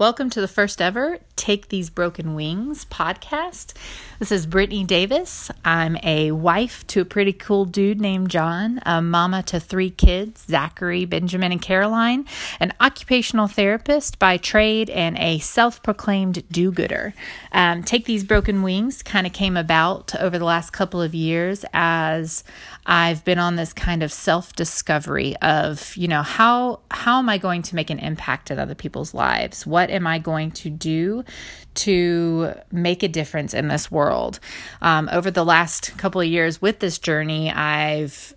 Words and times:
Welcome 0.00 0.30
to 0.30 0.40
the 0.40 0.48
first 0.48 0.80
ever 0.80 1.18
Take 1.40 1.70
These 1.70 1.88
Broken 1.88 2.34
Wings 2.34 2.84
podcast. 2.84 3.72
This 4.18 4.30
is 4.30 4.44
Brittany 4.44 4.84
Davis. 4.84 5.50
I'm 5.64 5.96
a 6.02 6.32
wife 6.32 6.86
to 6.88 7.00
a 7.00 7.06
pretty 7.06 7.32
cool 7.32 7.64
dude 7.64 7.98
named 7.98 8.28
John, 8.28 8.78
a 8.84 9.00
mama 9.00 9.42
to 9.44 9.58
three 9.58 9.88
kids 9.88 10.44
Zachary, 10.46 11.06
Benjamin, 11.06 11.50
and 11.50 11.62
Caroline, 11.62 12.26
an 12.60 12.74
occupational 12.78 13.46
therapist 13.46 14.18
by 14.18 14.36
trade, 14.36 14.90
and 14.90 15.16
a 15.18 15.38
self 15.38 15.82
proclaimed 15.82 16.44
do 16.52 16.70
gooder. 16.70 17.14
Um, 17.52 17.84
Take 17.84 18.04
These 18.04 18.24
Broken 18.24 18.62
Wings 18.62 19.02
kind 19.02 19.26
of 19.26 19.32
came 19.32 19.56
about 19.56 20.14
over 20.20 20.38
the 20.38 20.44
last 20.44 20.74
couple 20.74 21.00
of 21.00 21.14
years 21.14 21.64
as 21.72 22.44
I've 22.84 23.24
been 23.24 23.38
on 23.38 23.56
this 23.56 23.72
kind 23.72 24.02
of 24.02 24.12
self 24.12 24.54
discovery 24.54 25.36
of, 25.38 25.96
you 25.96 26.08
know, 26.08 26.20
how, 26.20 26.80
how 26.90 27.18
am 27.18 27.30
I 27.30 27.38
going 27.38 27.62
to 27.62 27.74
make 27.74 27.88
an 27.88 27.98
impact 27.98 28.50
in 28.50 28.58
other 28.58 28.74
people's 28.74 29.14
lives? 29.14 29.66
What 29.66 29.88
am 29.88 30.06
I 30.06 30.18
going 30.18 30.50
to 30.50 30.68
do 30.68 31.24
to 31.72 32.54
make 32.72 33.02
a 33.02 33.08
difference 33.08 33.54
in 33.54 33.68
this 33.68 33.90
world? 33.90 34.40
Um, 34.82 35.08
over 35.12 35.30
the 35.30 35.44
last 35.44 35.96
couple 35.98 36.20
of 36.20 36.26
years 36.26 36.60
with 36.60 36.80
this 36.80 36.98
journey, 36.98 37.50
I've 37.50 38.34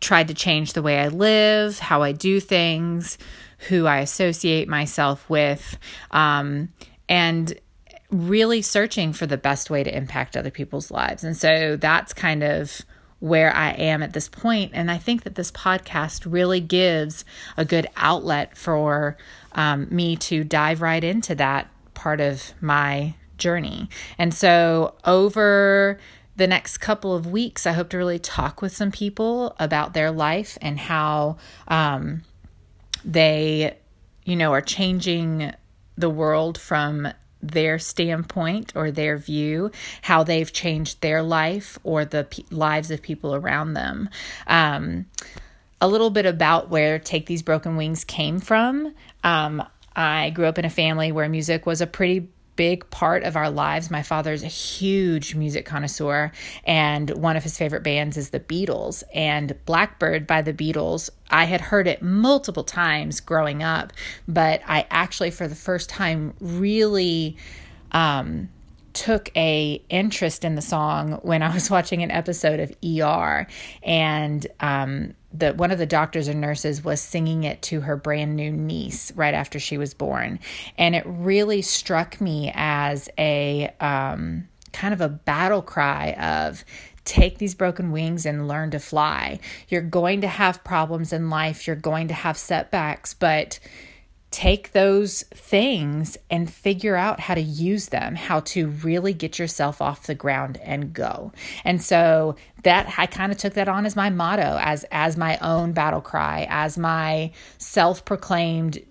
tried 0.00 0.28
to 0.28 0.34
change 0.34 0.72
the 0.72 0.82
way 0.82 0.98
I 0.98 1.08
live, 1.08 1.78
how 1.78 2.02
I 2.02 2.12
do 2.12 2.40
things, 2.40 3.18
who 3.68 3.86
I 3.86 3.98
associate 3.98 4.68
myself 4.68 5.28
with, 5.28 5.78
um, 6.10 6.70
and 7.08 7.58
really 8.10 8.62
searching 8.62 9.12
for 9.12 9.26
the 9.26 9.36
best 9.36 9.70
way 9.70 9.84
to 9.84 9.94
impact 9.94 10.36
other 10.36 10.50
people's 10.50 10.90
lives. 10.90 11.22
And 11.22 11.36
so 11.36 11.76
that's 11.76 12.12
kind 12.12 12.42
of 12.42 12.80
where 13.20 13.54
I 13.54 13.72
am 13.72 14.02
at 14.02 14.14
this 14.14 14.28
point. 14.28 14.72
And 14.74 14.90
I 14.90 14.98
think 14.98 15.22
that 15.24 15.34
this 15.34 15.52
podcast 15.52 16.26
really 16.30 16.60
gives 16.60 17.24
a 17.56 17.64
good 17.64 17.86
outlet 17.96 18.56
for 18.56 19.16
um, 19.52 19.86
me 19.90 20.16
to 20.16 20.42
dive 20.42 20.80
right 20.80 21.04
into 21.04 21.34
that 21.36 21.70
part 22.00 22.20
of 22.20 22.54
my 22.62 23.14
journey. 23.36 23.90
And 24.16 24.32
so 24.32 24.94
over 25.04 25.98
the 26.36 26.46
next 26.46 26.78
couple 26.78 27.14
of 27.14 27.26
weeks, 27.26 27.66
I 27.66 27.72
hope 27.72 27.90
to 27.90 27.98
really 27.98 28.18
talk 28.18 28.62
with 28.62 28.74
some 28.74 28.90
people 28.90 29.54
about 29.58 29.92
their 29.92 30.10
life 30.10 30.56
and 30.62 30.78
how 30.78 31.36
um, 31.68 32.22
they, 33.04 33.76
you 34.24 34.34
know, 34.34 34.52
are 34.52 34.62
changing 34.62 35.52
the 35.98 36.08
world 36.08 36.56
from 36.56 37.08
their 37.42 37.78
standpoint 37.78 38.72
or 38.74 38.90
their 38.90 39.18
view, 39.18 39.70
how 40.00 40.22
they've 40.22 40.50
changed 40.52 41.02
their 41.02 41.22
life 41.22 41.78
or 41.84 42.06
the 42.06 42.24
p- 42.24 42.46
lives 42.50 42.90
of 42.90 43.02
people 43.02 43.34
around 43.34 43.74
them. 43.74 44.08
Um, 44.46 45.04
a 45.82 45.88
little 45.88 46.10
bit 46.10 46.24
about 46.24 46.70
where 46.70 46.98
Take 46.98 47.26
These 47.26 47.42
Broken 47.42 47.76
Wings 47.76 48.04
came 48.04 48.40
from. 48.40 48.94
Um, 49.24 49.62
I 49.94 50.30
grew 50.30 50.46
up 50.46 50.58
in 50.58 50.64
a 50.64 50.70
family 50.70 51.12
where 51.12 51.28
music 51.28 51.66
was 51.66 51.80
a 51.80 51.86
pretty 51.86 52.28
big 52.56 52.90
part 52.90 53.22
of 53.22 53.36
our 53.36 53.48
lives. 53.50 53.90
My 53.90 54.02
father's 54.02 54.42
a 54.42 54.46
huge 54.48 55.34
music 55.34 55.64
connoisseur, 55.64 56.30
and 56.64 57.08
one 57.10 57.36
of 57.36 57.42
his 57.42 57.56
favorite 57.56 57.82
bands 57.82 58.18
is 58.18 58.30
the 58.30 58.40
Beatles. 58.40 59.02
And 59.14 59.56
Blackbird 59.64 60.26
by 60.26 60.42
the 60.42 60.52
Beatles, 60.52 61.08
I 61.30 61.44
had 61.44 61.60
heard 61.60 61.86
it 61.86 62.02
multiple 62.02 62.64
times 62.64 63.20
growing 63.20 63.62
up, 63.62 63.92
but 64.28 64.60
I 64.66 64.86
actually, 64.90 65.30
for 65.30 65.48
the 65.48 65.54
first 65.54 65.88
time, 65.88 66.34
really. 66.40 67.36
Um, 67.92 68.50
took 68.94 69.30
a 69.36 69.82
interest 69.88 70.44
in 70.44 70.54
the 70.54 70.62
song 70.62 71.20
when 71.22 71.42
I 71.42 71.52
was 71.52 71.70
watching 71.70 72.02
an 72.02 72.10
episode 72.10 72.60
of 72.60 72.72
ER, 72.84 73.46
and 73.82 74.46
um, 74.60 75.14
the 75.32 75.52
one 75.54 75.70
of 75.70 75.78
the 75.78 75.86
doctors 75.86 76.28
or 76.28 76.34
nurses 76.34 76.84
was 76.84 77.00
singing 77.00 77.44
it 77.44 77.62
to 77.62 77.80
her 77.80 77.96
brand 77.96 78.36
new 78.36 78.50
niece 78.50 79.12
right 79.12 79.34
after 79.34 79.58
she 79.58 79.78
was 79.78 79.94
born, 79.94 80.38
and 80.78 80.94
it 80.94 81.04
really 81.06 81.62
struck 81.62 82.20
me 82.20 82.50
as 82.54 83.08
a 83.18 83.72
um, 83.80 84.48
kind 84.72 84.94
of 84.94 85.00
a 85.00 85.08
battle 85.08 85.62
cry 85.62 86.12
of 86.12 86.64
take 87.04 87.38
these 87.38 87.54
broken 87.54 87.92
wings 87.92 88.26
and 88.26 88.46
learn 88.46 88.70
to 88.70 88.78
fly. 88.78 89.40
You're 89.68 89.82
going 89.82 90.20
to 90.20 90.28
have 90.28 90.62
problems 90.62 91.12
in 91.12 91.30
life, 91.30 91.66
you're 91.66 91.76
going 91.76 92.08
to 92.08 92.14
have 92.14 92.36
setbacks, 92.36 93.14
but 93.14 93.58
take 94.30 94.72
those 94.72 95.22
things 95.34 96.16
and 96.30 96.52
figure 96.52 96.94
out 96.94 97.18
how 97.18 97.34
to 97.34 97.40
use 97.40 97.88
them, 97.88 98.14
how 98.14 98.40
to 98.40 98.68
really 98.68 99.12
get 99.12 99.38
yourself 99.38 99.82
off 99.82 100.06
the 100.06 100.14
ground 100.14 100.58
and 100.62 100.92
go. 100.92 101.32
And 101.64 101.82
so 101.82 102.36
that 102.62 102.94
I 102.96 103.06
kind 103.06 103.32
of 103.32 103.38
took 103.38 103.54
that 103.54 103.68
on 103.68 103.86
as 103.86 103.96
my 103.96 104.08
motto, 104.10 104.58
as 104.60 104.84
as 104.92 105.16
my 105.16 105.36
own 105.38 105.72
battle 105.72 106.00
cry, 106.00 106.46
as 106.48 106.78
my 106.78 107.32
self-proclaimed 107.58 108.84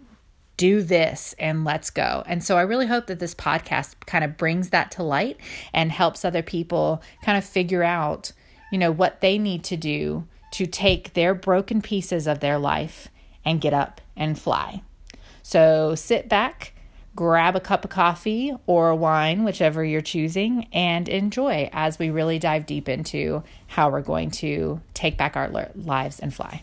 do 0.58 0.82
this 0.82 1.34
and 1.40 1.64
let's 1.64 1.90
go. 1.90 2.22
And 2.26 2.44
so 2.44 2.58
I 2.58 2.64
really 2.64 2.88
hope 2.88 3.08
that 3.08 3.20
this 3.20 3.34
podcast 3.34 3.96
kind 4.06 4.26
of 4.26 4.36
brings 4.36 4.72
that 4.72 4.92
to 4.92 5.04
light 5.04 5.38
and 5.74 5.90
helps 5.90 6.26
other 6.26 6.42
people 6.42 7.02
kind 7.24 7.38
of 7.38 7.46
figure 7.46 7.84
out, 7.84 8.34
you 8.74 8.78
know, 8.78 8.92
what 8.92 9.22
they 9.22 9.38
need 9.38 9.64
to 9.64 9.78
do 9.78 10.28
to 10.52 10.66
take 10.66 11.14
their 11.14 11.34
broken 11.34 11.82
pieces 11.82 12.28
of 12.28 12.42
their 12.42 12.60
life 12.60 13.08
and 13.46 13.62
get 13.62 13.74
up 13.74 14.02
and 14.18 14.38
fly. 14.38 14.82
So 15.44 15.96
sit 15.96 16.30
back, 16.30 16.74
grab 17.16 17.56
a 17.56 17.60
cup 17.60 17.84
of 17.84 17.92
coffee 17.92 18.54
or 18.66 18.94
wine, 18.96 19.44
whichever 19.44 19.84
you're 19.84 20.02
choosing, 20.02 20.68
and 20.72 21.10
enjoy 21.10 21.70
as 21.74 22.00
we 22.00 22.10
really 22.10 22.40
dive 22.40 22.66
deep 22.66 22.88
into 22.88 23.44
how 23.68 23.90
we're 23.90 24.02
going 24.02 24.32
to 24.32 24.82
take 24.94 25.18
back 25.18 25.36
our 25.36 25.50
lives 25.76 26.20
and 26.20 26.34
fly. 26.34 26.62